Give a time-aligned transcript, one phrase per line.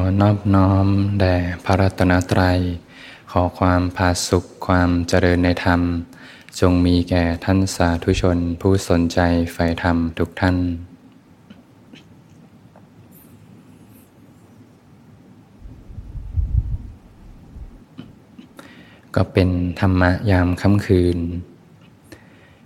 [0.00, 0.86] อนอบน้อม
[1.20, 2.58] แด่พระรัตนตรัย
[3.30, 5.80] ขอความพาสุขความเจริญในธรรม
[6.60, 9.18] จงมีแก่ท่านสาธุชนผู้สนใจ
[9.52, 10.56] ใฝ่ธรรมทุกท่าน
[19.14, 19.48] ก็เป็น
[19.80, 21.18] ธรรมะยามค่ำคืน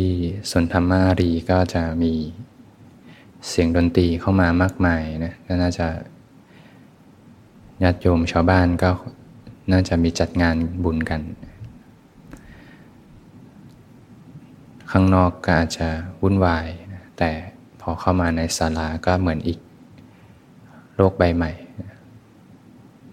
[0.51, 2.13] สนธรรมารีก็จะมี
[3.49, 5.87] เสียงดนตรีเข้ามามากมายนะก็น่าจะ
[7.83, 8.91] ญาติโยมชาวบ้านก็
[9.73, 11.21] น่าจะมีจัดงานบุญกัน
[14.91, 15.89] ข้างนอกก็อาจจะ
[16.23, 16.67] วุ่นวาย
[17.19, 17.31] แต่
[17.89, 19.59] อเข้ามาในศาลาก็เหมือนอีก
[20.97, 21.51] โลกใบใหม่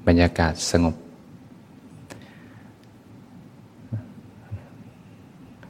[0.08, 0.95] บรรยากาศสงบ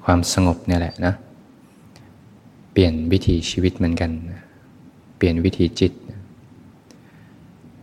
[0.04, 1.14] ความสงบเนี่ยแหละนะ
[2.72, 4.12] เปลี่ยนวิถีชีวิตเหมือนกัน
[5.18, 5.92] เปลี่ยนวิถีจิต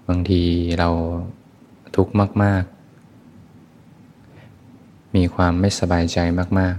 [0.09, 0.43] บางที
[0.79, 0.89] เรา
[1.97, 2.73] ทุกข์มาก ๆ
[5.17, 6.19] มีความไม่สบายใจ
[6.59, 6.75] มาก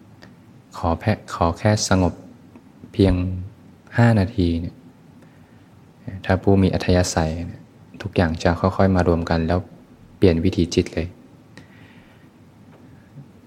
[0.00, 2.14] ๆ ขอแค่ขอแค่สงบ
[2.92, 3.14] เพียง
[3.98, 4.74] ห้านาทีเนี่ย
[6.24, 7.32] ถ้าผู้มีอัธยาศัย
[8.02, 9.58] ทุกอย่างจะค่อยๆมารวมกัน แล้ว
[10.16, 11.08] เปลี่ยนวิถีจิตเลย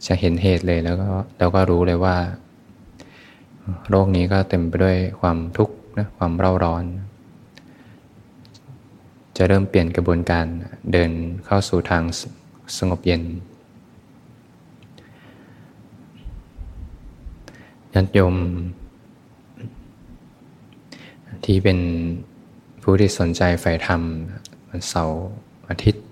[0.05, 2.15] จะเห็นเหตุเลยแล้วก็แล้วก็รู้เลยว่า
[3.89, 6.83] โลกนี้ก็เต็มไปด้วยความทุกข์นะความเร่าร้อน
[9.37, 10.45] จะเริ่มเปลี่ยนกระบวนการ
[10.91, 11.11] เดิน
[11.45, 12.03] เข้าสู่ทาง
[12.77, 13.23] สงบเย็น
[17.93, 18.35] ยันยม
[21.45, 21.79] ที่เป็น
[22.83, 24.01] ผู้ที่สนใจใฝ่ธรรม
[24.69, 25.21] วันเสาร์
[25.69, 26.03] อาทิตย์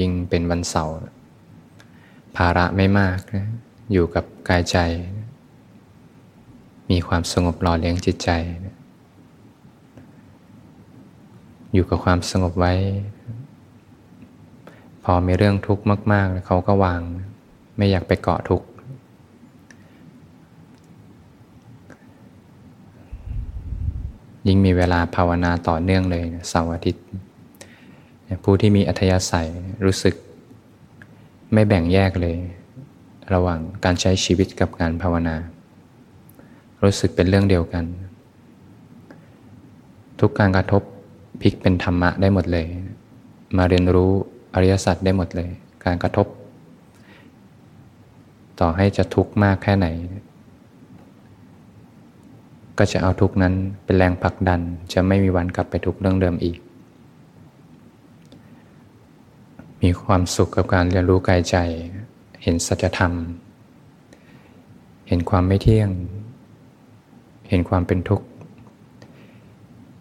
[0.00, 0.94] ยิ่งเป็นวันเสาร์
[2.36, 3.48] ภาระไม่มากนะ
[3.92, 4.78] อยู่กับกายใจ
[6.90, 8.30] มีความสงบหล่อเลี้ยงจิตใจ
[11.72, 12.74] อยู่กับความสงบไว้
[15.04, 17.00] พอมีเรื่องทุกข์มาก ๆ เขาก็วาง
[17.76, 18.66] ไม่อยากไปเกาะทุกข์
[24.46, 27.04] ยิ่งมีเวลาภาวนาต่อเนื่องเลยเสาร์อาทิตย์
[28.44, 29.48] ผู้ที่มีอัธยาศัย
[29.84, 30.14] รู้สึก
[31.52, 32.36] ไม่แบ่งแยกเลย
[33.32, 35.36] ระหว่างการใช้ชีวิตกับการภาวนา
[36.82, 37.84] รู้สึกเป็นเรื่องเดียวกัน
[40.20, 40.82] ทุกการกระทบ
[41.42, 42.66] พลิกเป็นธรรมะได้หมดเลย
[43.56, 44.10] มาเรียนรู้
[44.54, 45.50] อริยสัจได้หมดเลย
[45.84, 46.26] การกระทบ
[48.60, 49.86] ต่อให้จะทุกข์มากแค่ไหน
[52.78, 53.54] ก็จะเอาทุกนั้น
[53.84, 54.60] เป็นแรงผลักดัน
[54.92, 56.58] จะไม่มีวันกลับไปทุกเรื่องเดิมอีก
[59.82, 61.56] มีความสุขกับการเรียนรู้กายใจ
[62.42, 63.12] เห็นสัจธรรม
[65.08, 65.90] เห็นความไม่เที่ยง
[67.48, 68.26] เห็นความเป็นทุกข์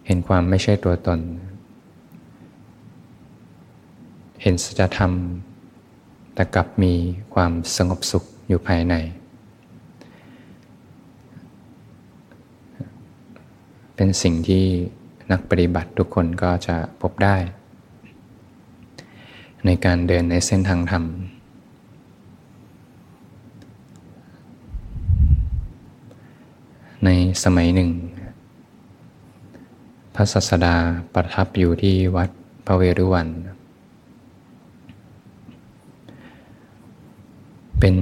[0.07, 1.19] เห็นความไม่ใช่ตัวตน
[4.41, 5.11] เห็นสัจธรรม
[6.33, 6.93] แต่กลับมี
[7.33, 8.95] ความสงบสุขอยู่ภายใน
[13.95, 14.65] เป็นสิ่งที่
[15.31, 17.37] นักปฏิบัติทุกคนก็จะพบได้
[19.65, 21.03] ในการเดินในเส้นทางธรรม
[27.05, 27.09] ใน
[27.43, 27.89] สมัยหนึ่ง
[30.15, 30.75] พระสัสดา
[31.13, 32.29] ประทับอยู่ที่วัด
[32.65, 33.27] พระเวรุวัน
[37.79, 37.95] เป็น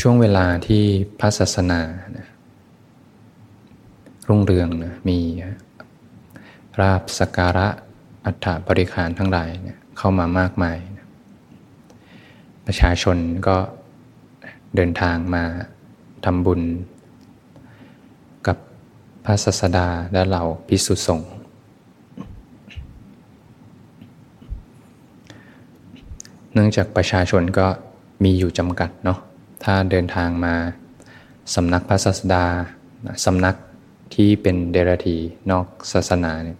[0.00, 0.84] ช่วงเวลาที่
[1.18, 1.80] พระศาสนา
[4.28, 5.18] รุ่งเรืองนะมี
[6.80, 7.68] ราบสการะ
[8.24, 11.06] อัฐบริขารทั้งหลายเนี่ยเข้ามามากมายนะ
[12.66, 13.16] ประชาชน
[13.48, 13.56] ก็
[14.74, 15.44] เดินทางมา
[16.24, 16.62] ทำบุญ
[18.46, 18.56] กับ
[19.24, 21.32] พระศาสดาและเหล่าพิสุสงฆ์
[26.52, 27.66] เนื่องจากประชาชนก็
[28.24, 29.18] มีอยู่จำกัดเนาะ
[29.64, 30.54] ถ้าเดินทางมา
[31.54, 32.44] สำนักพระศาสดา
[33.24, 33.56] สำนัก
[34.14, 35.16] ที่เป็นเดรัจี
[35.50, 36.58] นอกศาสนาเนี่ย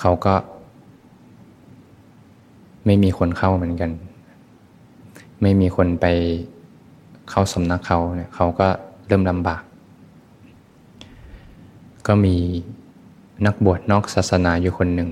[0.00, 0.34] เขาก็
[2.86, 3.90] ไม่มีคนเข้าเหมือนกัน
[5.42, 6.06] ไม่มีคนไป
[7.30, 8.68] เข้าสำนักเขาเนี่ยเขาก็
[9.06, 9.62] เริ่มลำบาก
[12.06, 12.36] ก็มี
[13.46, 15.10] นักบวชนอกศาสนาอยู่คนหนึ่ง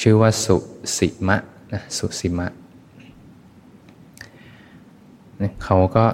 [0.00, 0.56] ชื่อว่าสุ
[0.96, 1.36] สิมะ
[1.72, 2.46] นะสุสิมะ
[5.64, 6.04] เขาก็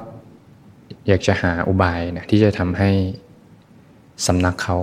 [1.07, 2.91] อยากจะหาอุบายนะที่จะทำให้
[4.27, 4.77] สำนักเขา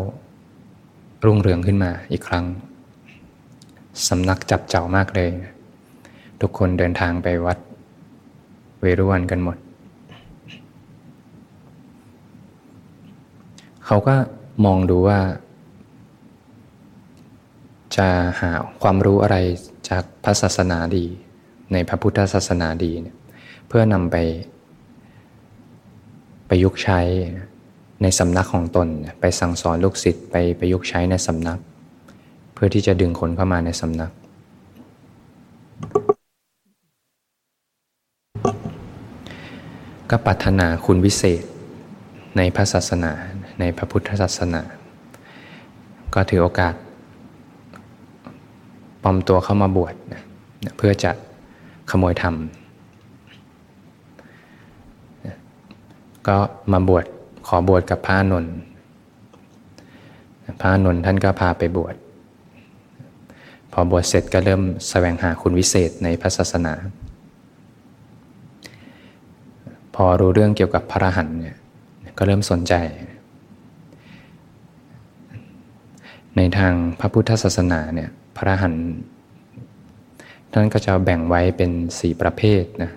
[1.25, 2.45] รุ่งเรืองขึ้นมาอีกครั้ง
[4.07, 5.29] สำนักจับเจ้ามากเลย
[6.41, 7.57] ทุกคนเดินทางไปวัด
[8.81, 9.57] เวรุวันกันหมด
[13.85, 14.15] เขาก็
[14.65, 15.19] มองดูว่า
[17.97, 18.07] จะ
[18.41, 18.51] หา
[18.81, 19.37] ความรู้อะไร
[19.89, 21.05] จากพระศาสนาดี
[21.73, 23.15] ในพระพุทธศาสนาดีเนี่ย
[23.67, 24.17] เพื่อนำไป
[26.49, 26.99] ประยุกต์ใช้
[28.01, 28.87] ในสำนักของตน
[29.19, 31.59] ไปสั่งสอนลูกศิษย์ไปประยุกต์ใช้ในสำนัก
[32.53, 34.11] เพื่อที่จะดึงคนเข้ามาในสำนัก
[40.09, 41.43] ก็ปรารถนาคุณวิเศษ
[42.37, 43.11] ในพระศาสนา
[43.59, 44.61] ในพระพุทธศาสนา
[46.13, 46.73] ก็ถือโอกาส
[49.03, 49.95] ปลอมตัวเข้ามาบวช
[50.77, 51.11] เพื่อจะ
[51.89, 52.35] ขโมยธรรม
[56.27, 56.37] ก็
[56.71, 57.05] มาบวช
[57.47, 58.53] ขอบวชกับพระนนท์
[60.61, 61.95] พระนนท์ท่านก็พาไปบวช
[63.71, 66.73] พอบวชเสร็จก็เริ่มแสวงหาคุณวิเศษในพระศาสนา
[69.95, 71.55] พอรู้เรื่องเกี่ยวกับพระรหันเนี่ย
[72.17, 72.73] ก็เริ่มสนใจ
[76.35, 78.73] ในทางพระพุทธศาสนาเนี่ยพระรหัน
[80.51, 82.91] ท่านก็จะแบ่งไว้เป็นสี่ประเภทนะ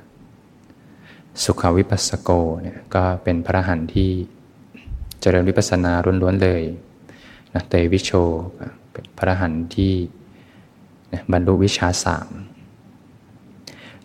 [1.44, 2.30] สุขวิปัสสโก
[2.62, 4.10] เนี่ยก็เป็นพระหันที่
[5.20, 5.92] เจริญวิปัสสนา
[6.22, 6.62] ล้วนๆเลย
[7.54, 8.10] นะเตวิโช
[8.92, 9.92] เป็นพระหันที่
[11.32, 12.28] บรรลุวิชาสาม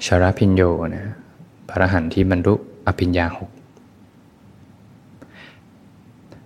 [0.05, 0.61] ชาราพิญโย
[0.95, 1.13] นะ
[1.69, 2.53] พระหันที่บรรลุ
[2.87, 3.51] อภิญญาหก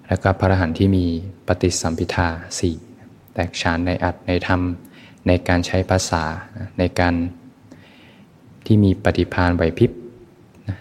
[0.07, 1.05] แล้วก็พระหันที่มี
[1.47, 2.27] ปฏิสัมพิทา
[2.59, 2.75] สี่
[3.33, 4.61] แตกฉานในอัตในธรรม
[5.27, 6.23] ในการใช้ภาษา
[6.79, 7.13] ในการ
[8.65, 9.91] ที่มีปฏิพานไหวพริบ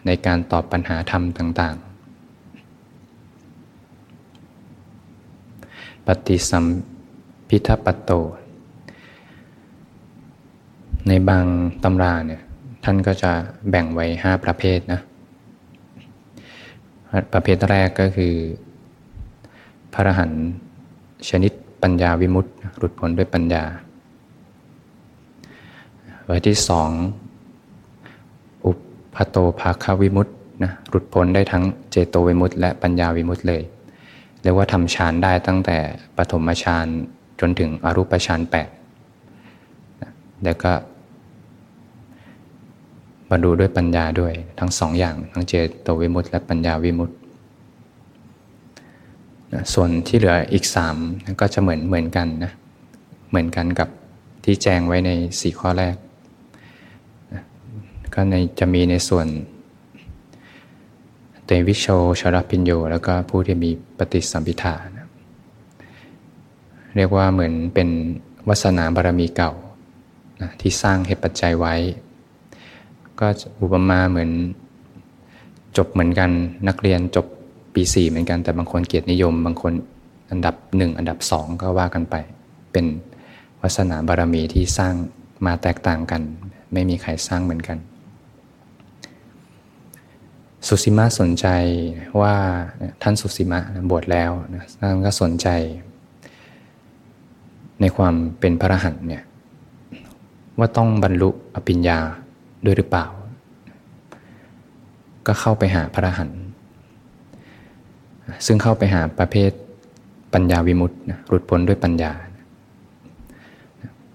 [0.07, 1.87] ในการตอบปัญหาธรรมต่าง ๆ
[6.07, 6.65] ปฏิสัม
[7.49, 8.11] พิทัปโต
[11.09, 11.47] ในบาง
[11.85, 12.43] ตำราเนี่ย
[12.85, 13.33] ท่านก็จะ
[13.71, 15.01] แบ่งไว้ห้าประเภทนะ
[17.33, 18.35] ประเภทแรกก็คือ
[19.93, 20.33] พระหัน
[21.29, 23.65] ชนิดปัญญาวิมุตติหลุดพ้นด้วยปัญญา
[26.25, 26.91] ประเภทที่สอง
[29.17, 33.63] พระโตภาคาวิมุตต์นะหลุดพ้นได้ทั้งเจโตวิมุตต์และปัญญาวิมุตต์เลย
[34.43, 35.79] เรียกว่าทำฌานได้ตั้งแต่
[36.17, 36.87] ปฐมฌาน
[37.41, 38.69] จนถึงอรูปฌานแปด
[40.45, 40.73] แล้วก็
[43.31, 45.53] บรรลุด้วยปัญญาด้วยทั้งสองอย่างทั้งเจ
[45.83, 47.17] โตวิมุตต์และปัญญาวิมุตต์
[49.75, 50.97] ส่วนที่เหลืออีกสาม
[51.41, 52.53] ก็จะเหมือนเหมือนกันนะ
[53.29, 53.89] เหมือนกันกับ
[54.45, 55.11] ที่แจ้งไว้ใน
[55.41, 55.97] สี่ข้อแรก
[58.19, 59.27] ก็ในจะมีในส่วน
[61.45, 61.87] เตวิโช
[62.21, 65.09] ชรพิญโย แล้วก็ผู้ที่มีปฏิสัมพิธานะ
[66.97, 67.89] เรียกว่าเหมือนเป็น
[68.49, 69.53] วาสนาบารมีเก่า
[70.43, 71.75] นะที่สร้างเหตุปัจจัยไว้
[73.21, 73.27] ก็
[73.61, 74.31] อุปมาเหมือน
[75.77, 76.31] จบเหมือนกัน
[76.69, 77.27] นักเรียนจบ
[77.75, 79.73] ปีสี่เหมือนกันแต่บางคนเกียรตินิยม บางคน
[80.31, 82.15] อันดับหนึ่งอันดับสองก็ว่ากันไป
[82.73, 82.87] เป็น
[83.61, 84.95] วาสนาบารมีที่สร้าง
[85.47, 86.23] มาแตกต่างกัน
[86.73, 87.79] ไม่มีใครสร้างเหมือนกัน
[90.67, 91.47] สุสีมาสนใจ
[92.21, 92.35] ว่า
[93.03, 94.31] ท่านสุสีมาบวชแล้ว
[94.79, 95.49] ท่านก็สนใจ
[97.81, 99.23] ในความเป็นพระรหันเนี่ย
[100.59, 101.99] ว่าต้องบรรลุอภิญญา
[102.65, 103.07] ด้วยหรือเปล่า
[105.27, 106.31] ก็เข้าไปหาพระรหัน
[108.47, 109.51] ซึ่งเข้าไปหาประเภท
[110.35, 110.97] ปัญญาวิมุตติ
[111.29, 112.13] หลุดพ้นด้วยปัญญา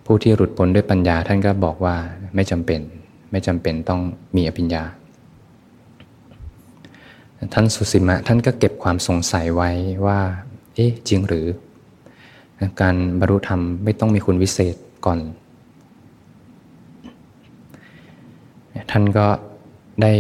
[0.06, 1.96] ผู้ที่หลุดพ้นด้วยปัญญาท่านก็บอกว่า
[2.36, 2.82] ไม่จำเป็น
[3.32, 4.02] ไม่จำเป็นต้อง
[4.36, 4.84] มีอภิญญา
[7.54, 9.70] ท่านสุสิมะท่านก็เก็บความสงสัยไว้
[10.06, 10.20] ว่า
[10.76, 11.46] เอ๊ะจริงหรือ
[12.82, 15.20] การบรรลุธรรมไม่ต้องมีคุณวิเศษก่อน
[18.92, 19.28] ท่านก็
[20.02, 20.14] ได้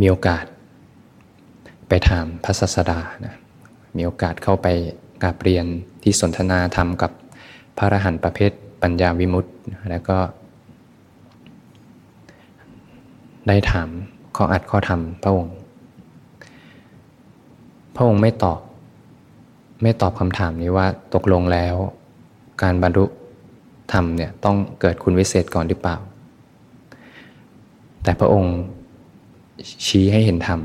[0.00, 0.44] มีโอกาส
[1.88, 3.34] ไปถามพระศาสดานะ
[3.96, 4.66] มีโอกาสเข้าไป
[5.22, 5.66] กราบเรียน
[6.02, 7.10] ที่สนทนาธรรมกับ
[7.76, 8.52] พระอรหันต์ประเภท
[8.82, 9.52] ปัญญาวิมุตต์
[9.90, 10.18] แล้วก็
[13.48, 13.88] ได้ถาม
[14.36, 15.54] ข้ออัดข้อธรรมพระองค์
[17.94, 18.60] พระองค์ไม่ตอบ
[19.82, 21.74] ไม่ตอบคำถามนี้ว่าตกลงแล้ว
[22.62, 23.04] การบรรลุ
[23.92, 25.96] ธรรมเนี่ยต้องเกิดคุณวิเศษก่อนหรือเปล่า
[28.02, 28.56] แต่พระองค์
[29.86, 30.60] ชี้ให้เห็นธรรม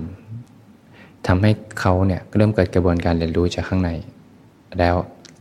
[1.27, 3.91] ทำให้เขาเนี่ยเริ่มเกิดกระบวนการเรียนรู้จากข้างใน
[4.79, 4.95] แล้ว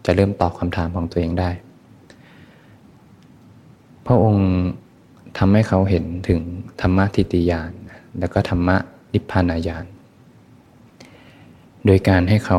[0.04, 1.50] จะเริ่มตอบคำถามของตัวเองได้
[4.06, 4.48] พระองค์
[5.38, 6.40] ทำให้เขาเห็นถึง
[6.80, 7.70] ธรรมะทิฏฐิยาน
[8.18, 8.76] แล้วก็ธรรมะ
[9.12, 9.84] นิพพานญาณ
[11.86, 12.58] โดยการให้เขา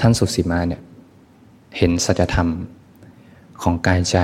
[0.00, 0.82] ท่านสุสีมาเนี่ย
[1.76, 2.48] เห็นสัจธรรม
[3.62, 4.18] ของกายใจ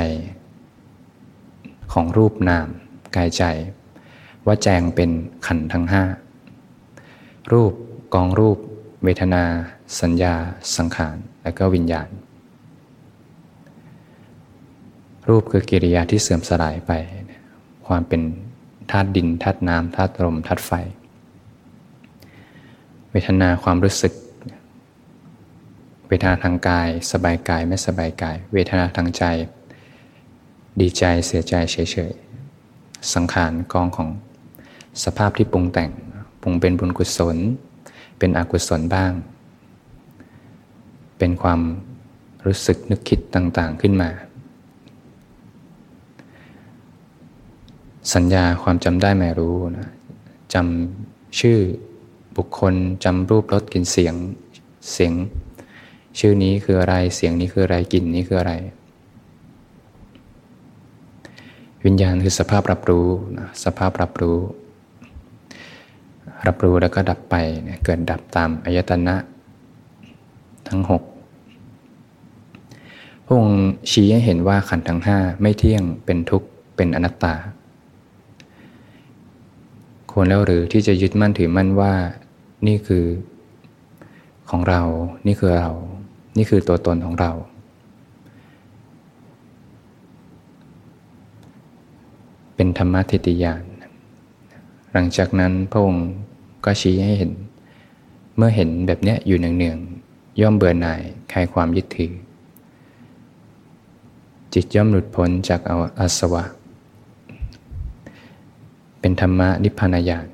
[1.93, 2.69] ของรูปนาม
[3.17, 3.45] กายใจ
[4.47, 5.11] ว่าแจงเป็น
[5.47, 6.05] ขันทั้งห้า
[7.53, 7.73] รูป
[8.15, 8.59] กองรูป
[9.05, 9.45] เวทนา
[10.01, 10.35] สัญญา
[10.77, 12.09] สังขาร และก็วิญญาณ
[15.29, 16.93] รูปคือกิริยาที่เสื่อมสลายไป
[17.87, 18.23] ความเป็น
[18.91, 20.73] ธาตุดินธาตุน้ำธาตุลมธาตุไฟ
[23.27, 24.13] ทนาความรู้สึก
[26.09, 29.25] เวทนาทางกาย สบายกายไม่สบายกาย เวทนาทางใจ
[30.81, 31.77] ดีใจเสียใจเฉ
[32.11, 34.09] ยๆ สังขารกองของ
[35.05, 35.91] สภาพที่ปรุงแต่ง
[36.43, 37.37] ปรุงเป็นบุญกุศล
[38.19, 39.13] เป็นอกุศลบ้าง
[41.19, 41.61] เป็นความ
[42.47, 44.11] รู้สึกนึกคิดต่างๆขึ้นมา
[48.15, 49.89] สัญญาความจำได้ไม่รู้นะ
[50.55, 51.59] จำชื่อ
[52.39, 54.15] บุคคลจำรูปรสกลิ่นเสียง
[54.93, 55.13] เสียง
[56.19, 58.53] ชื่อนี้คืออะไรเสียงนี้คืออะไรกลิ่นนี้คืออะไร
[61.85, 63.07] วิญญาณคือสภาพรับรู้
[63.39, 64.39] นะสภาพรับรู้
[66.47, 67.35] รับรู้แล้วก็ดับไป
[67.85, 69.17] เกิดดับตามอายตนะ
[70.69, 71.03] ทั้งหก
[73.25, 77.35] พระองค์ชี้ให้เห็นว่าขันธ์ทั้งห้าไม่เที่ยงเป็นทุกข์เป็นอนัตตา
[80.11, 81.95] ควรแล้วหรือที่จะยึดมั่นถือมั่นว่า
[82.67, 83.05] นี่คือ
[84.51, 84.83] ของเรา
[85.27, 85.71] นี่คือเรา
[86.37, 87.33] นี่คือตัวตนของเรา
[92.55, 93.65] เป็นธรรมะทิฏฐิยาน
[94.93, 96.09] หลังจากนั้นพระองค์
[96.65, 97.33] ก็ชี้ให้เห็น
[98.37, 101.01] เมื่อเห็นแบบนี้อยู่เนืองๆย่อมเบื่อหน่าย
[101.33, 102.13] คลายความยึดถือ
[104.55, 105.61] จิตย่อมหลุดพ้นจาก
[106.01, 106.45] อาสวะ
[109.01, 110.29] เป็นธรรมะนิพพานญาณ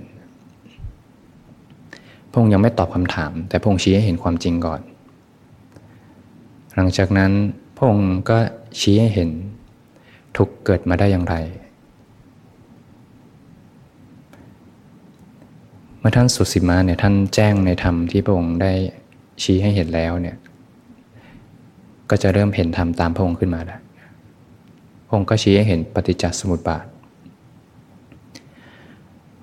[2.35, 4.81] พระองค์ยังไม่ตอบคำถาม แต่พระองค์ชี้ให้เห็นความจริงก่อน
[6.75, 7.33] หลังจากนั้น
[7.77, 8.39] พระองค์ก็
[8.81, 9.31] ชี้ให้เห็น
[10.37, 11.35] ทุกเกิดมาได้อย่างไร
[15.99, 18.73] เมื่อท่านสุสิมาเนี่ยท่านแจ้งในธรรมที่พระองค์ได้
[19.43, 20.37] ชี้ให้เห็นแล้วเนี่ย
[22.11, 23.81] ก็จะเริ่มเห็นธรรมตามพระองค์ขึ้นมาแล้ว
[25.07, 26.85] พระองค์ก็ชี้ให้เห็นปฏิจจสมุปบาท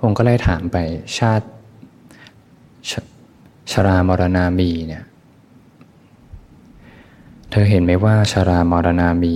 [0.03, 0.77] องค์ก็เลยถามไป
[1.19, 1.47] ชาติ
[2.89, 2.91] ช
[3.71, 5.03] ชรามรณามีเนี่ย
[7.51, 9.35] เธอเห็นไหมว่าชรามรณามี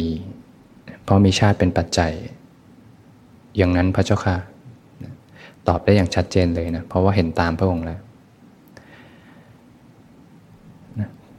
[1.04, 2.14] เพราะมีชาติเป็นปัจจัย
[3.58, 4.38] อย่างนั้นพระเจ้าค่ะ
[5.68, 8.00] ตอบได้อย่างชัดเจนเลยนะ เพราะว่าเห็นตามพระองค์แล้ว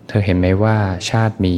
[0.09, 0.77] เธอเห็นไหมว่า
[1.11, 1.57] ชาติมี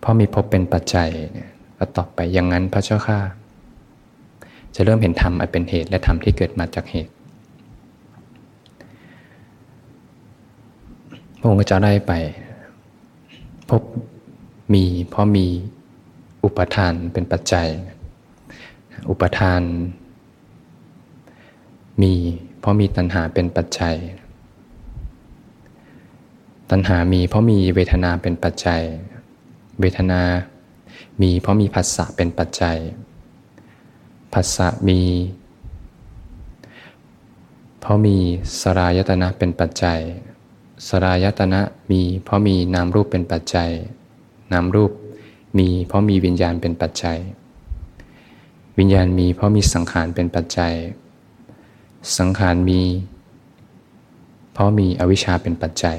[0.00, 3.18] เพราะมีพบเป็นปัจจัยเนี่ยก็ตอบไปอย่างนั้นพระเจ้าค่ะ
[4.74, 7.12] จะเริ่มเห็นธรรมอันเป็นเหตุและธรรมที่เกิดมาจากเหตุ
[11.42, 12.12] พระองค์ก็จะได้ไป
[13.70, 13.82] พบ
[14.74, 15.46] มีเพราะมี
[16.44, 17.68] อุปทานเป็นปัจจัย
[19.10, 19.62] อุปทาน
[22.02, 22.12] มี
[22.60, 23.96] เพราะมีตัณหาเป็นปัจจัย
[26.70, 28.82] ตัณหามีเพราะมีเวทนาเป็นปัจจัย
[29.80, 30.22] เวทนา
[31.22, 32.78] มีเพราะมีผัสสะเป็นปัจจัย
[34.32, 35.00] ผัสสะมี
[37.80, 38.16] เพราะมี
[38.60, 40.00] สรายตนะเป็นปัจจัย
[40.88, 41.60] สรายตนะ
[41.90, 43.70] มีเพราะมีนามรูปเป็นปัจจัย
[44.52, 44.92] นามรูป
[45.58, 47.18] มีเพราะมีวิญญาณเป็นปัจจัย
[48.78, 50.74] วิญญาณมีเพราะมีสังขารเป็นปัจจัย
[52.18, 52.82] สังขารมี
[54.52, 55.98] เพราะมีอวิชชาเป็นปัจจัย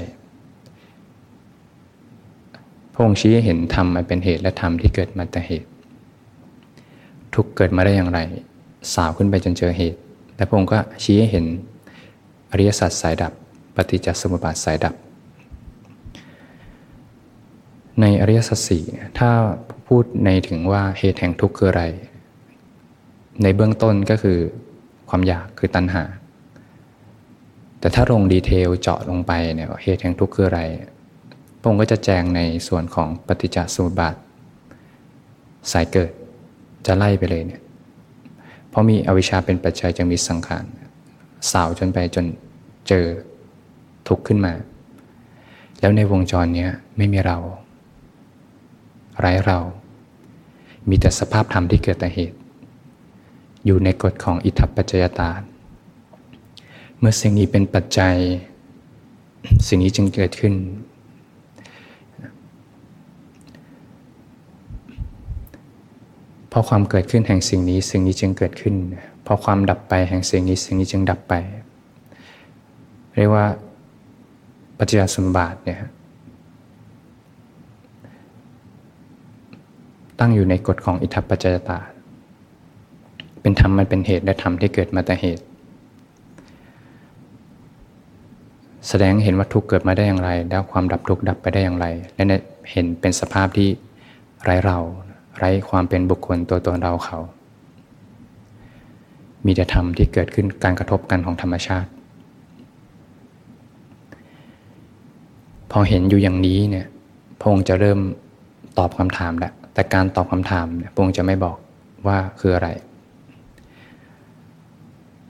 [2.92, 5.68] พระองค์ชี้เห็นธรรมมันเป็นเหตุและธรรมที่เกิดมาแต่เหตุ
[7.34, 8.20] ทุกเกิดมาได้อย่างไร
[8.94, 9.98] สาวขึ้นไปจนเจอเหตุ
[10.36, 11.44] และพระองค์ก็ชี้ให้เห็น
[12.50, 13.32] อริยสัจสายดับ
[13.76, 14.94] ปฏิจจสมุปบาทสายดับ
[18.00, 18.84] ในอริยสัจสี่
[19.18, 19.30] ถ้า
[19.86, 21.84] พูดในถึงว่าเหตุแห่งทุกข์คืออะไร
[23.42, 24.38] ในเบื้องต้นก็คือ
[25.08, 26.04] ความอยากคือตัณหา
[27.80, 30.60] แต่ถ้าลงดีเทลเจาะลงไปเนี่ยเหตุแห่งทุกข์คืออะไร
[31.60, 34.14] พระองค์ก็จะแจงในส่วนของปฏิจจสมุปบาท
[35.72, 36.12] สายเกิด
[36.86, 37.62] จะไล่ไปเลยเนี่ย
[38.68, 40.64] เพราะมีอวิชชาเป็นปัจจัยจึงมีสังขาร
[41.52, 42.24] สาวจนไปจน
[42.88, 43.04] เจอ
[44.08, 44.52] ทุกข์ขึ้นมา
[45.80, 47.38] แล้วในวงจรนี้ไม่มีเรา
[49.20, 49.58] ไร้เรา
[50.88, 52.38] มีแต่สภาพธรรมที่เกิดแต่เหตุ
[53.64, 55.30] อยู่ในกฎของอิทัปปัจจยตา
[56.98, 58.16] เมื่อสิ่งนี้เป็นปัจจัย
[59.68, 60.54] สิ่งนี้จึงเกิดขึ้น
[66.48, 68.74] เพราะความเกิดขึ้นแห่งสิ่งนี้สิ่งนี้จึงเกิดขึ้น
[69.22, 71.34] เพราะความดับไปแห่งสิ่งนี้สิ่งนี้จึงดับไป
[73.14, 73.46] เรียกว่า
[74.84, 75.78] ปัจจยสมบัติเนี่ย
[80.18, 81.78] ตั้งอยู่ในกฎของอิทัปปัจจยตา
[83.42, 85.44] เป็นธรรมมันเป็นเหตุและธรรมที่เกิดมาแต่เหตุ
[88.88, 92.24] แสดงเห็นว่าทุกเกิดมาได้อย่างไร แล้วความดับทุกดับไปได้อย่างไร และ
[92.70, 93.68] เห็นเป็นสภาพที่
[94.44, 94.78] ไร้เรา
[95.38, 97.18] ไร้ความเป็นบุคคลตัวตนเราเขา
[99.46, 101.90] มีแต่ธรรมที่เกิดขึ้นการกระทบกันของธรรมชาติ
[105.72, 106.86] พอเห็นอยู่อย่างนี้เนี่ย
[107.42, 108.00] พงจะเริ่ม
[108.78, 111.56] ตอบคำถามแล้วแต่การตอบคำถามเนี่ยพงจะไม่บอก
[112.06, 112.68] ว่าคืออะไร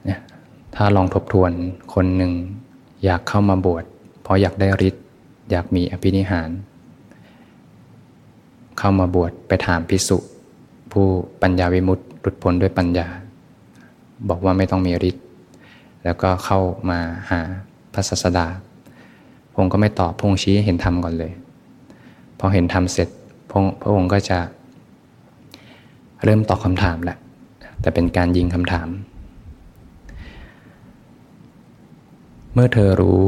[0.05, 0.21] เนี่ย
[0.75, 1.51] ถ้าลองทบทวน
[1.95, 2.33] คนหนึ่ง
[3.05, 3.85] อยากเข้ามาบวช
[4.23, 5.05] เพราะอยากได้ฤทธิ์
[5.51, 6.51] อยากมีอภินิหาร
[8.79, 10.19] เข้ามาบวชไปถามพิสุ
[10.93, 11.07] ผู้
[11.43, 13.09] ปัญญาวิมุตติหลุดพ้นด้วยปัญญา
[14.29, 15.25] บอกว่าไม่ต้องมีฤทธิ์
[16.05, 16.99] แล้วก็เข้ามา
[17.31, 17.41] หา
[17.93, 18.47] พระศาสดา
[19.55, 21.33] พงก็ไม่ตอบพงชี้เห็นธรรมก่อนเลย
[22.39, 23.09] พอเห็นธรรมเสร็จ
[23.51, 24.39] พระองค์ก็จะ
[26.25, 27.19] เริ่มตอบคำถามแหละ
[27.81, 28.89] แต่เป็นการยิงคำถาม
[32.53, 33.23] เมื่อเธอรู้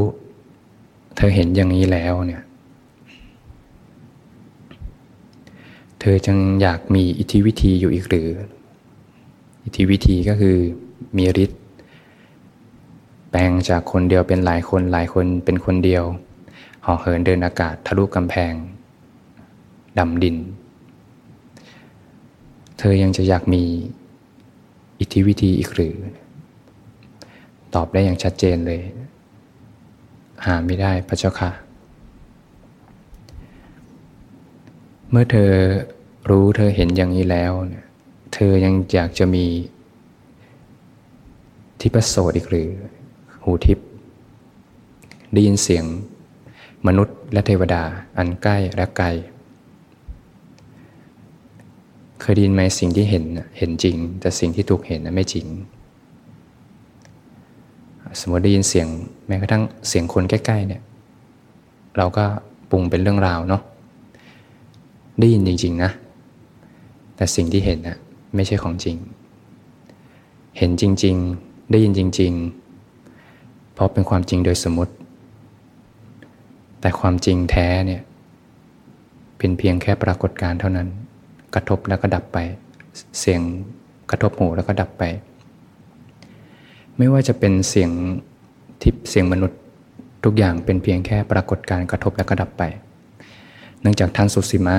[1.16, 2.42] เธอเห็นอย่างนี้แล้วเนี่ย
[6.00, 8.28] เธอจึงอยากมีอิทธิวิธีอยู่อีกหรือ
[9.64, 10.56] อิทธิวิธีก็คือ
[11.16, 11.62] มีฤทธิ์
[13.36, 16.04] แปลงจากคนเดียวเป็นหลายคนหลายคนเป็นคนเดียว
[16.84, 18.52] ห่อเหินเดินอากาศทะลุกำแพง
[19.98, 20.36] ดำดิน
[22.78, 23.62] เธอยังจะอยากมี
[25.00, 25.96] อิทธิวิธีอีกหรือ
[27.74, 28.80] ตอบได้อย่างชัดเจนเลย
[30.46, 31.50] หาไม่ได้พระเจ้าค่ะ
[35.10, 35.52] เมื่อเธอ
[36.30, 37.52] รู้เธอเห็นอย่างนี้แล้ว
[38.34, 39.46] เธอยังอยากจะมี
[41.80, 42.72] ทิพโสดอีกหรือ
[43.44, 43.86] หูทิพย์
[45.32, 45.84] ได้ยินเสียง
[46.86, 47.82] มนุษย์และเทวดา
[48.18, 49.06] อันใกล้และไกล
[52.20, 53.24] เคยได้ยินไหมสิ่งที่เห็น
[53.58, 55.46] เห็นจริง แต่สิ่งที่ถูกเห็นไม่จริง
[58.20, 58.86] สมมติได้ยินเสียง
[59.26, 60.82] แม้กระทั่งเสียงคนใกล้ๆเนี่ย
[61.96, 62.24] เราก็
[62.70, 63.62] ปรุงเป็นเรื่องราวเนาะ
[65.18, 65.90] ได้ยินจริง ๆนะ
[67.16, 67.96] แต่สิ่งที่เห็นนะ
[68.34, 68.96] ไม่ใช่ของจริง
[70.58, 72.63] เห็นจริง ๆ ได้ยินจริง ๆ
[73.74, 74.92] เพราะเป็นความจริงโดยสมมติ
[76.80, 78.02] แต่ความจริงแท้เนี่ย
[79.38, 80.88] เป็นเพียงแค่ปรากฏการณ์เท่านั้น
[81.54, 82.38] กระทบแล้วก็ดับไป
[83.20, 83.40] เสียง
[84.10, 85.02] กระทบหูแล้วก็ดับไป
[86.98, 87.90] ไม่ว่าจะเป็นเสียง
[88.82, 89.60] ทิพเสียงมนุษย์
[90.24, 92.62] ทุกอย่างเป็นเพียงแค่ปรากฏการกระทบแล้วก็ดับไป
[93.80, 94.76] เนื่องจากท่านสุสีมา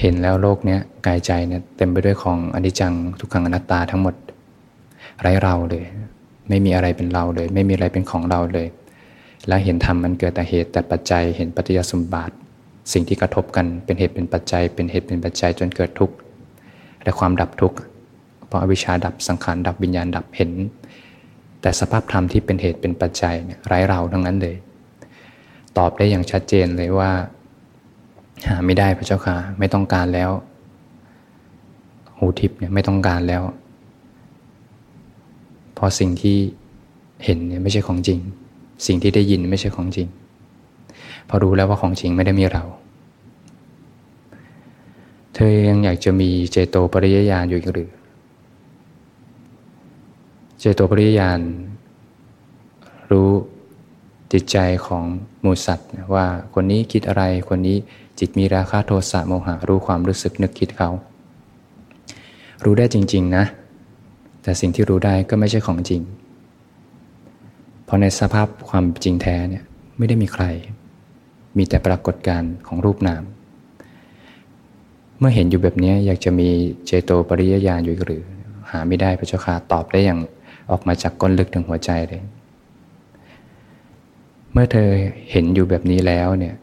[0.00, 4.14] เห็นแล้วโลกนี้กายใจเนี่ยเต็มไปด้วยของอนิจจังทุกขังอนัตตาทั้งหมด
[5.20, 5.84] ไร้เราเลย
[6.48, 8.68] ไม่มีอะไรเป็นเราเลย ไม่มีอะไรเป็นของเราเลย
[9.48, 12.34] แล้วเห็นธรรมมันเกิดแต่เหตุแต่ปัจจัยเห็นปฏิยสมบัติ
[12.92, 16.14] สิ่งที่กระทบกันเป็นเหตุเป็นปัจจัย เป็นเหตุเป็นปัจจัยจนเกิดทุกข์
[17.02, 17.76] และความดับทุกข์
[18.46, 20.50] เพราะอวิชชาดับสังขารดับวิญญาณดับเห็น
[21.60, 24.56] แต่สภาพธรรมที่เป็นเหตุเป็นปัจจัยเนี่ยไร้เราทั้งนั้นเลย
[25.78, 27.10] ตอบได้อย่างชัดเจนเลยว่า
[28.48, 30.30] หาไม่ได้พระเจ้าค่ะไม่ต้องการแล้ว
[32.18, 33.42] หูทิพย์เนี่ยไม่ต้องการแล้ว
[35.86, 36.38] พอสิ่งที่
[37.24, 38.18] เห็นเนี่ยไม่ใช่ของจริง
[38.86, 40.08] สิ่งที่ได้ยินไม่ใช่ของจริง
[41.28, 42.64] พอรู้แล้วว่าของจริงไม่ได้มีเรา
[45.34, 47.90] เธอยังอยากจะมีเจโตปริยญาณอยู่อีกหรือ
[50.58, 51.40] เจโตปริยญาณ
[53.10, 53.30] รู้
[54.32, 55.04] จิตใจของ
[55.44, 57.76] มูสัตว์ว่าคนนี้คิดอะไรคนนี้
[58.18, 60.90] จิตมีราคะโทสะโมหะรู้ความรู้สึกนึกคิดเขา
[62.64, 63.44] รู้ได้จริง ๆ นะ
[64.44, 66.02] แต่สิ่งที่รู้ได้ก็ไม่ใช่ของจริง
[67.84, 69.64] เพราะในสภาพความจริงแท้เนี่ย
[69.98, 70.44] ไม่ได้มีใคร
[71.56, 73.22] มีแต่ปรากฏการณ์ของรูปนาม
[75.18, 76.48] เมื่อเห็นอยู่แบบนี้อยากจะมี
[76.86, 78.24] เจโตปริยญาณอยู่หรือ
[78.70, 80.18] หาไม่ได้พระเจ้าค่ะตอบได้อย่าง
[80.70, 82.22] ออกมาจากก้นลึกถึงหัวใจเลย
[84.52, 84.88] เมื่อเธอ
[85.30, 86.54] เห็นอยู่แบบนี้แล้วเนี่ย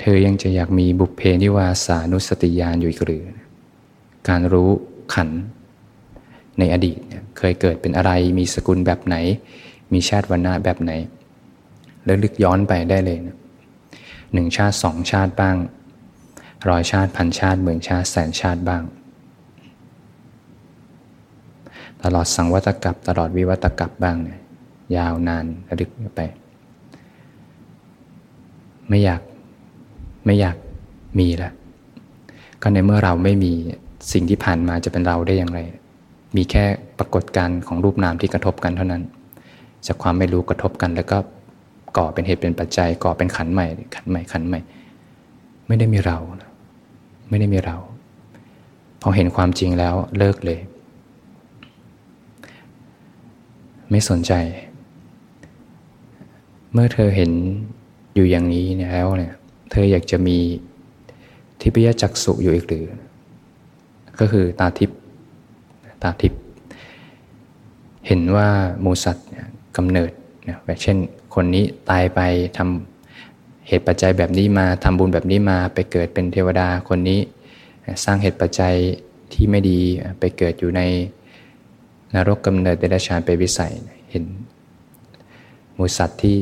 [0.00, 3.24] เธอยังจะอยากมีบุพเพนิวาสานุสติญาณอยู่หรือ
[4.28, 4.70] การรู้
[5.14, 5.28] ขัน
[6.58, 6.98] ในอดีต
[7.38, 9.16] เคยเกิดเป็นอะไร มีสกุลแบบไหน
[9.92, 10.92] มีชาติวันณะแบบไหน
[12.04, 13.36] แล้วลึกย้อนไปได้เลยนะ
[14.32, 15.56] หนึ่งชาติสองชาติบ้าง
[16.70, 18.82] ร้อยชาติพันชาติหมื่นชาติแสนชาติบ้าง
[22.02, 24.40] ตลอดสังวัตกับตลอดวิวัตกับบ้างเนี่ย
[24.96, 25.44] ยาวนาน
[25.80, 26.20] ลึกไป
[28.88, 29.20] ไม่อยาก
[30.24, 30.56] ไม่อยาก
[31.18, 31.50] มีละ
[32.62, 33.52] ก็ในเมื่อเราไม่มี
[34.12, 35.60] สิ่งที่ผ่านมาจะเป็นเราได้อย่างไร
[36.36, 36.64] มีแค่
[36.98, 39.02] ปรากฏการณ์ของรูปนามที่กระทบกันเท่านั้น
[39.86, 41.18] จากความไม่รู้กระทบกัน แล้วก็
[41.96, 44.60] ก่อเป็นเหตุเป็นปัจจัย ก่อเป็นขันใหม่ ขันใหม่ขันใหม่
[45.66, 46.18] ไม่ได้มีเรา
[47.28, 47.76] ไม่ได้มีเรา
[49.02, 50.60] พอเห็นความจริงแล้วเลิกเลย
[53.90, 54.32] ไม่สนใจ
[56.72, 57.30] เมื่อเธอเห็น
[58.14, 59.34] อยู่อย่างนี้แล้วเนี่ย
[59.70, 60.38] เธออยากจะมี
[61.60, 62.86] ทิพยจักษุอยู่อีกหรือ
[64.20, 64.94] ก็คือตาทิพย
[66.04, 66.32] ตาทิพ
[68.06, 68.48] เห็นว่า
[68.84, 69.28] มูสัตว์
[69.76, 70.10] กำเนิด
[70.48, 70.96] นะแบบเช่น
[71.34, 72.20] คนนี้ตายไป
[72.56, 77.20] ทำเหตุปัจจัยแบบนี้มาทำบุญแบบนี้มาไปเกิดเป็นเทวดาคนนี้
[78.04, 78.74] สร้างเหตุปัจจัย
[79.32, 79.80] ที่ไม่ดี
[80.18, 80.82] ไปเกิดอยู่ใน
[82.14, 83.72] นรกกำเนิดเดรัจฉานไปวิสัย
[84.10, 84.24] เห็น
[85.76, 86.36] มูสัตว์ที่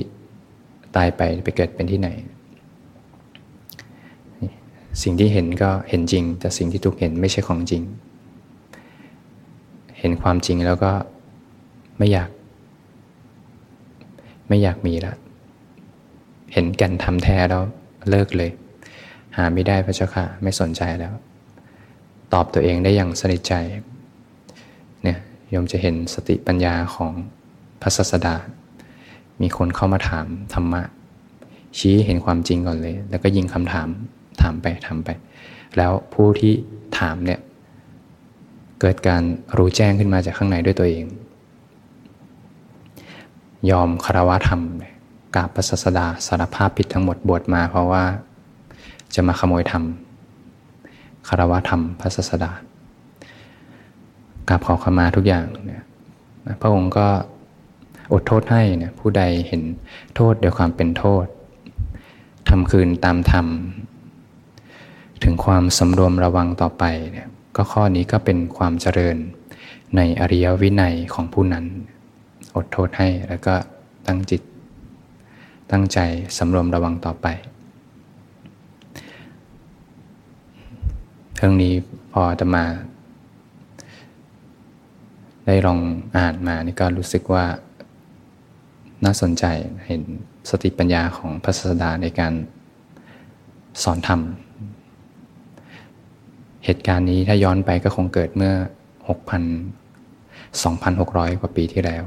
[0.96, 2.08] ตายไปไปเกิดเป็นที่ไหน
[5.02, 7.82] สิ่งที่เห็นก็เห็นจริง แต่สิ่งที่ถูกเห็นไม่ใช่ของจริง
[10.02, 10.92] เห็นความจริงแล้วก็
[11.98, 12.30] ไม่อยาก
[14.48, 15.14] ไม่อยากมีละ
[16.52, 17.62] เห็นแก่นทำแท้แล้ว
[18.10, 18.50] เลิกเลย
[19.36, 21.12] หาไม่ได้พระเจ้าค่ะ ไม่สนใจแล้ว
[22.32, 23.54] ตอบตัวเองได้อย่างสนิทใจ
[25.02, 25.18] เนี่ย
[25.50, 27.12] โยมจะเห็นสติปัญญาของ
[27.82, 28.36] พระศาสดา
[29.40, 30.82] มีคนเข้ามาถามธรรมะ
[31.78, 33.88] ชี้เห็นความจริงก่อนเลย แล้วก็ยิงคำถาม
[34.42, 35.08] ถามไปทำไป
[35.76, 36.52] แล้วผู้ที่
[36.98, 37.40] ถามเนี่ย
[38.84, 39.22] เกิดการ
[39.56, 41.04] รู้แจ้งขึ้นมาจากข้างในด้วยตัวเอง
[43.70, 44.62] ยอมคารวะธรรม
[45.36, 48.04] กาบพระศาสดาสารภาพผิดทั้งหมดบวชมาเพราะว่า
[49.14, 49.84] จะมาขโมยธรรม
[51.28, 52.50] คารวะธรรมพระศาสดา
[54.48, 55.84] กราบขอขมาทุกอย่างเนี่ย
[56.60, 57.06] พระองค์ก็
[58.12, 59.62] อดโทษให้เนี่ยผู้ใดเห็น
[60.16, 61.26] โทษโดยความเป็นโทษ
[62.48, 63.46] ทำคืนตามธรรม
[65.22, 69.16] ถึงความสำรวมระวังต่อไปเนี่ย ก็ข้อนี้ก็เป็นความเจริญ
[69.96, 71.64] ในอริยวินัยของผู้นั้น
[72.56, 73.54] อดโทษให้แล้วก็
[74.06, 74.42] ตั้งจิต
[75.70, 75.98] ตั้งใจ
[76.38, 77.26] สำรวมระวังต่อไป
[81.36, 81.74] เรื่องนี้
[82.12, 82.64] พอจะมา
[85.46, 85.80] ได้ลอง
[86.16, 87.44] อ่านมานี่ก็รู้สึกว่า
[89.04, 89.44] น่าสนใจ
[89.86, 90.02] เห็น
[90.50, 92.32] สติปัญญาของพระศาสดาในการ
[93.82, 94.20] สอนธรรม
[96.64, 98.54] เหตุการณ์นี้ถ้าย้อนไปก็คงเกิดเมื่อ
[99.08, 102.04] 6,000 2,600 กว่าปีที่แล้ว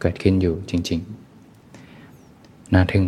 [0.00, 1.00] เกิดขึ้นอยู่จริง
[1.86, 3.04] ๆ น่าทึ่ง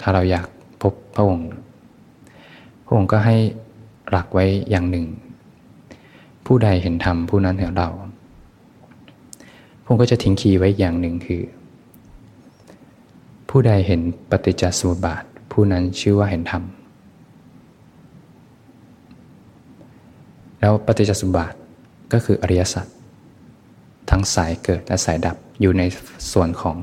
[0.00, 0.46] ถ้าเราอยาก
[0.82, 1.50] พบพระองค์
[2.84, 3.36] พระองค์ก็ให้
[4.10, 5.06] หลักไว้อย่างหนึ่ง
[6.46, 7.90] ผู้ใดเห็นธรรมผู้นั้นเห็นเรา
[9.82, 11.42] พระองค์ก็จะทิ้งคีย์ไว้อย่างหนึ่งคือ
[13.48, 16.62] ผู้ใดเห็นปฏิจจสมุปบาท ผู้นั้นชื่อว่าเห็นธรรม
[20.60, 21.54] แล้วปฏิจจสมุปบาท
[22.12, 22.86] ก็คืออริยสัจ
[24.10, 25.82] ทั้งสายเกิดและสายดับอยู่ใน
[26.32, 26.76] ส่วนของ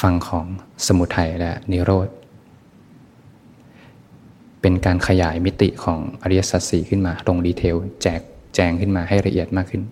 [0.00, 0.46] ฝั่งของ
[0.86, 2.08] สมุทัยและนิโรธ
[4.60, 8.20] เป็นการขยายมิติของอริยสัจสี่ขึ้นมาลงดีเทล แจก
[8.54, 9.82] แจงขึ้นมาให้ละเอียดมากขึ้น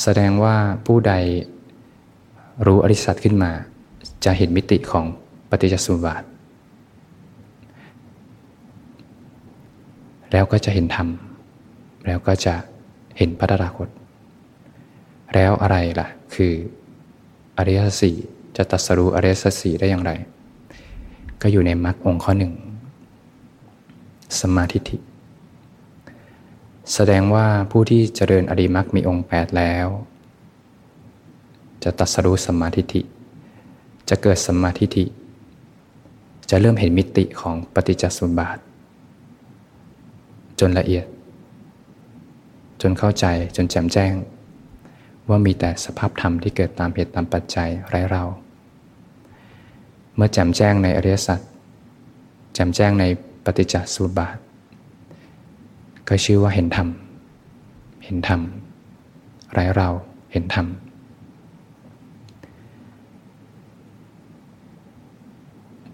[0.00, 1.12] แสดงว่าผู้ใด
[2.66, 3.52] รู้อริยสัจขึ้นมา
[4.24, 5.04] จะเห็นมิติของ
[5.50, 6.22] ปฏิจจสมุปบาท
[10.32, 11.08] แล้วก็จะเห็นธรรม
[12.06, 12.54] แล้วก็จะ
[13.16, 13.88] เห็นพัฒนาคต
[15.34, 16.52] แล้วอะไรล่ะ คือ
[17.58, 18.16] อริยสัจสี่
[18.56, 20.12] จะตัดสรู้อริยสัจสี่ได้อย่างไร
[21.42, 22.52] ก็อยู่ในมรรคองค์ข้อหนึ่ง
[24.40, 24.96] สมาธิิ
[26.94, 29.86] แสดงว่าผู้ที่เจริญอริมรรคมีองค์ 8 แล้ว
[31.84, 33.00] จะตัดสรู้สมาธิิ
[34.08, 35.04] จะเกิดสมาธิิ
[36.50, 38.58] จะเริ่มเห็นมิติของปฏิจจสมบาท
[40.60, 41.06] จนละเอียด
[42.82, 44.12] จนเข้าใจจนแจ่มแจ้ง
[45.28, 48.24] ว่ามีแต่สภาพธรรมที่เกิดตามเหตุตามปัจจัยไร้เรา
[50.14, 51.40] เมื่อแจ่มแจ้งในอริยสัจ
[52.54, 53.04] แจ่มแจ้งใน
[53.44, 54.36] ปฏิจจสุบาท
[56.08, 56.88] ก็ชื่อว่าเห็นธรรม
[58.04, 58.40] เห็นธรรม
[59.52, 59.88] ไร้เรา
[60.32, 60.66] เห็นธรรม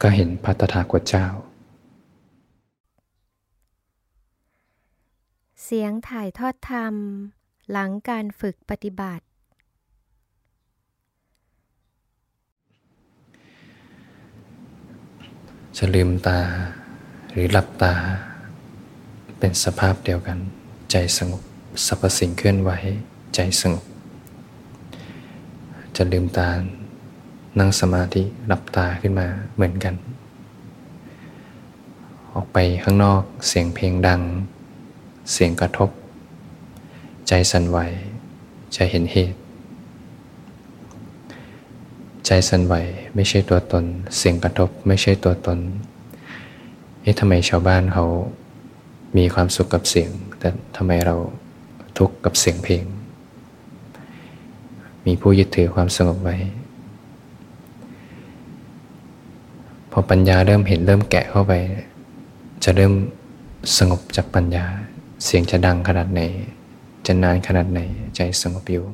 [0.02, 1.26] ก็เห็นพระตถาคตเจ้า
[5.61, 6.94] เสียงถ่ายทอดธรรม
[7.70, 9.24] หลังการฝึกปฏิบัติ
[15.76, 16.40] จะลืมตา
[17.30, 17.94] หรือหลับตา
[19.38, 20.38] เป็นสภาพเดียวกัน
[20.90, 21.42] ใจสงบ
[21.86, 22.70] สรรพสิ่งเคลื่อนไหว
[23.34, 23.84] ใจสงบ
[25.96, 26.48] จะลืมตา
[27.58, 29.94] นั่งสมาธิหลับตาขึ้นมาเหมือนกัน
[32.32, 34.22] ออกไปข้างนอกเสียงเพลงดัง
[35.30, 35.90] เสียงกระทบ
[37.28, 37.78] ใจสั่นไหว
[38.76, 39.40] จะเห็นเหตุ
[42.26, 42.74] ใจสั่นไหว
[43.14, 43.84] ไม่ใช่ตัวตน
[44.16, 45.58] เสียงกระทบไม่ใช่ตัวตน
[47.02, 48.06] เอ๊ะทำไมชาวบ้านเขา
[49.16, 51.16] มีความสุขกับเสียง แต่ทำไมเรา
[51.98, 52.84] ทุกข์กับเสียงเพลง
[55.06, 56.36] มีผู้ยึดถือความสงบไว้
[59.90, 61.52] พอปัญญาเริ่มเห็นเริ่มแกะเข้าไป
[62.64, 62.92] จะเริ่ม
[63.78, 64.66] สงบจากปัญญา
[65.24, 66.20] เสียงจะดังขนาดไหน
[67.06, 67.80] จะนานขนาดไหน
[68.16, 68.84] ใจสงบอยู่